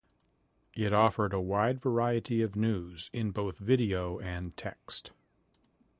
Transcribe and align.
It 0.73 0.93
offered 0.93 1.31
a 1.31 1.39
wide 1.39 1.79
variety 1.79 2.41
of 2.41 2.55
news 2.55 3.11
in 3.13 3.29
both 3.29 3.59
video 3.59 4.17
and 4.17 4.57
text. 4.57 5.11